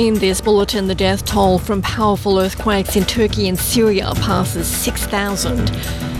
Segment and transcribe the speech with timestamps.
[0.00, 5.68] In this bulletin, the death toll from powerful earthquakes in Turkey and Syria passes 6,000.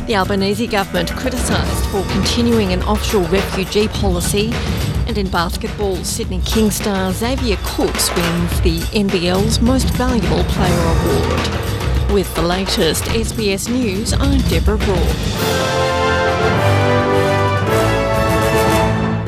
[0.06, 4.50] The Albanese government criticised for continuing an offshore refugee policy.
[5.06, 12.12] And in basketball, Sydney King star Xavier Cooks wins the NBL's Most Valuable Player Award.
[12.12, 16.09] With the latest SBS News, I'm Deborah Groarke.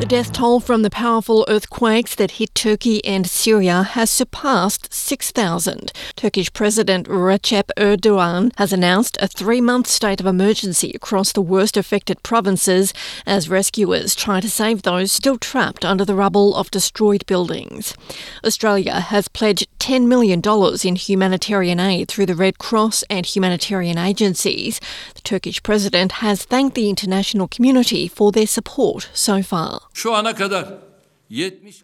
[0.03, 5.93] The death toll from the powerful earthquakes that hit Turkey and Syria has surpassed 6,000.
[6.17, 11.77] Turkish President Recep Erdogan has announced a three month state of emergency across the worst
[11.77, 12.93] affected provinces
[13.25, 17.95] as rescuers try to save those still trapped under the rubble of destroyed buildings.
[18.43, 20.41] Australia has pledged $10 million
[20.83, 24.81] in humanitarian aid through the Red Cross and humanitarian agencies.
[25.15, 29.79] The Turkish president has thanked the international community for their support so far.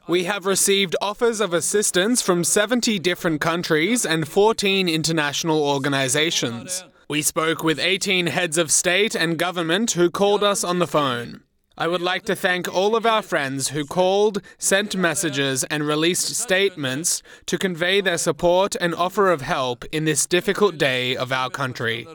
[0.07, 6.83] We have received offers of assistance from 70 different countries and 14 international organizations.
[7.07, 11.41] We spoke with 18 heads of state and government who called us on the phone.
[11.77, 16.35] I would like to thank all of our friends who called, sent messages, and released
[16.35, 21.49] statements to convey their support and offer of help in this difficult day of our
[21.49, 22.05] country.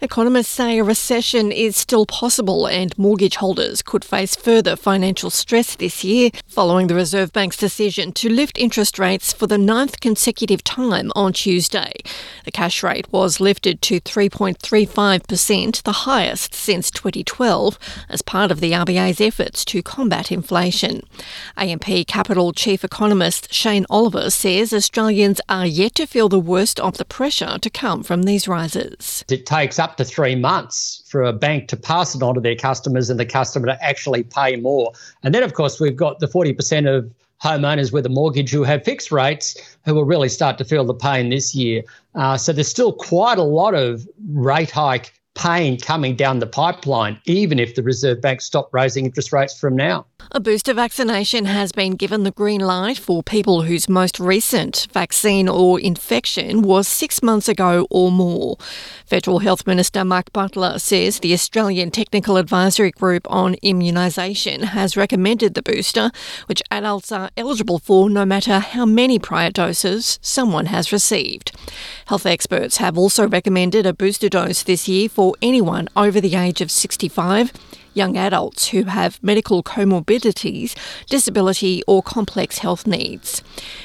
[0.00, 5.74] Economists say a recession is still possible and mortgage holders could face further financial stress
[5.74, 10.62] this year following the Reserve Bank's decision to lift interest rates for the ninth consecutive
[10.62, 11.92] time on Tuesday.
[12.44, 17.76] The cash rate was lifted to 3.35%, the highest since 2012,
[18.08, 21.02] as part of the RBA's efforts to combat inflation.
[21.56, 26.98] AMP Capital Chief Economist Shane Oliver says Australians are yet to feel the worst of
[26.98, 29.24] the pressure to come from these rises.
[29.28, 32.40] It takes up up to three months for a bank to pass it on to
[32.40, 34.92] their customers and the customer to actually pay more.
[35.22, 37.10] And then, of course, we've got the 40% of
[37.42, 40.94] homeowners with a mortgage who have fixed rates who will really start to feel the
[40.94, 41.82] pain this year.
[42.14, 47.18] Uh, so there's still quite a lot of rate hike pain coming down the pipeline,
[47.24, 50.04] even if the Reserve Bank stopped raising interest rates from now.
[50.30, 55.48] A booster vaccination has been given the green light for people whose most recent vaccine
[55.48, 58.58] or infection was six months ago or more.
[59.06, 65.54] Federal Health Minister Mark Butler says the Australian Technical Advisory Group on Immunisation has recommended
[65.54, 66.10] the booster,
[66.44, 71.52] which adults are eligible for no matter how many prior doses someone has received.
[72.06, 76.60] Health experts have also recommended a booster dose this year for anyone over the age
[76.60, 77.50] of 65
[77.98, 80.74] young adults who have medical comorbidities,
[81.06, 83.42] disability, or complex health needs.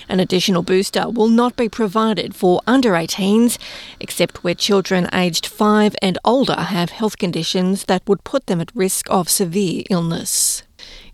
[0.07, 3.57] An additional booster will not be provided for under 18s,
[4.00, 8.75] except where children aged 5 and older have health conditions that would put them at
[8.75, 10.63] risk of severe illness.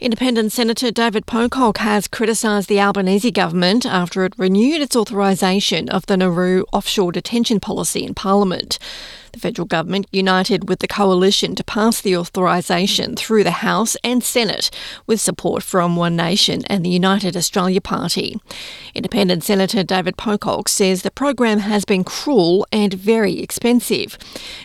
[0.02, 6.06] Independent Senator David Pocock has criticised the Albanese government after it renewed its authorisation of
[6.06, 8.80] the Nauru offshore detention policy in Parliament.
[9.34, 14.24] The federal government united with the coalition to pass the authorisation through the House and
[14.24, 14.72] Senate
[15.06, 18.40] with support from One Nation and the United Australia Party.
[18.96, 24.18] Independent Senator David Pocock says the program has been cruel and very expensive.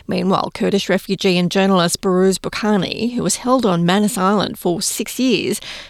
[0.07, 5.19] Meanwhile, Kurdish refugee and journalist Behrouz Boochani, who was held on Manus Island for six
[5.19, 5.24] years,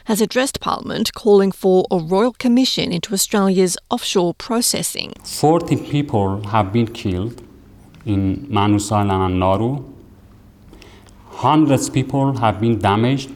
[0.06, 5.14] has addressed Parliament calling for a royal commission into Australia's offshore processing.
[5.24, 7.42] 40 people have been killed
[8.06, 9.84] in Manus Island and Nauru.
[11.30, 13.30] Hundreds of people have been damaged.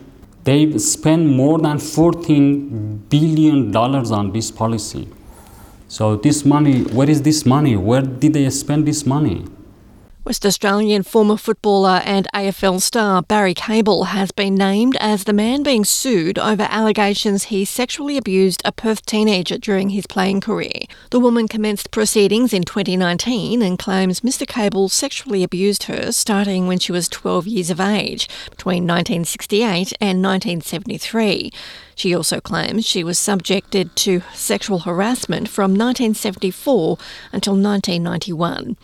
[0.43, 5.07] They've spent more than $14 billion on this policy.
[5.87, 7.75] So this money, where is this money?
[7.75, 9.45] Where did they spend this money?
[10.29, 15.63] West Australian former footballer and AFL star Barry Cable has been named as the man
[15.63, 20.83] being sued over allegations he sexually abused a Perth teenager during his playing career.
[21.09, 24.47] The woman commenced proceedings in 2019 and claims Mr.
[24.47, 30.21] Cable sexually abused her starting when she was 12 years of age, between 1968 and
[30.21, 31.49] 1973.
[31.99, 36.97] She also claims she was subjected to sexual harassment from 1974
[37.33, 38.77] until 1991.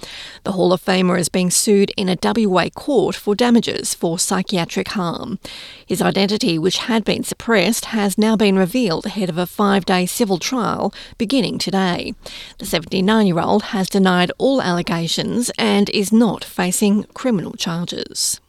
[0.43, 4.89] The Hall of Famer is being sued in a WA court for damages for psychiatric
[4.89, 5.39] harm.
[5.85, 10.05] His identity, which had been suppressed, has now been revealed ahead of a five day
[10.05, 12.15] civil trial beginning today.
[12.57, 18.41] The 79 year old has denied all allegations and is not facing criminal charges.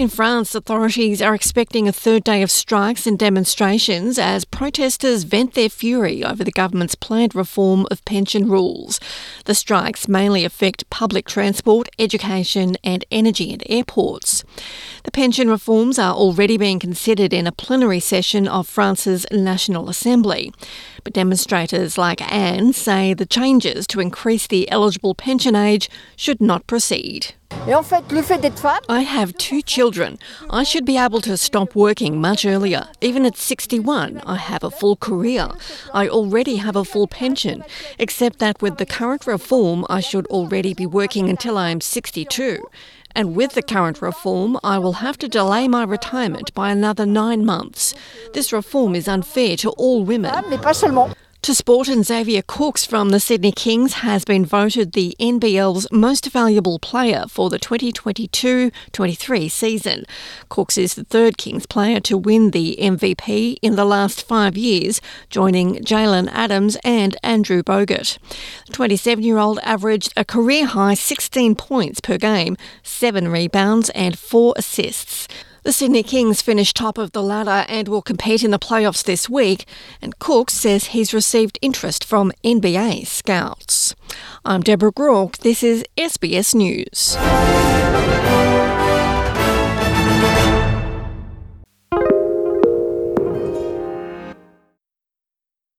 [0.00, 5.52] In France, authorities are expecting a third day of strikes and demonstrations as protesters vent
[5.52, 8.98] their fury over the government's planned reform of pension rules.
[9.44, 14.42] The strikes mainly affect public transport, education, and energy at airports.
[15.04, 20.50] The pension reforms are already being considered in a plenary session of France's National Assembly.
[21.04, 26.66] But demonstrators like Anne say the changes to increase the eligible pension age should not
[26.66, 27.34] proceed.
[28.88, 30.18] I have two children.
[30.50, 32.88] I should be able to stop working much earlier.
[33.00, 35.50] Even at 61, I have a full career.
[35.94, 37.62] I already have a full pension,
[37.96, 42.58] except that with the current reform, I should already be working until I am 62.
[43.14, 47.44] And with the current reform, I will have to delay my retirement by another nine
[47.44, 47.94] months.
[48.34, 50.32] This reform is unfair to all women.
[51.50, 56.30] To sport, and Xavier Cooks from the Sydney Kings has been voted the NBL's most
[56.30, 60.04] valuable player for the 2022 23 season.
[60.48, 65.00] Cooks is the third Kings player to win the MVP in the last five years,
[65.28, 68.18] joining Jaylen Adams and Andrew Bogut.
[68.66, 74.16] The 27 year old averaged a career high 16 points per game, seven rebounds, and
[74.16, 75.26] four assists.
[75.62, 79.28] The Sydney Kings finished top of the ladder and will compete in the playoffs this
[79.28, 79.66] week,
[80.00, 83.94] and Cook says he's received interest from NBA scouts.
[84.42, 85.36] I'm Deborah Groarke.
[85.36, 87.14] This is SBS News.